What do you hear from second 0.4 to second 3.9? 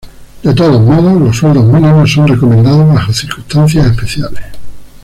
De todos modos, los sueldos mínimos son recomendados bajo circunstancias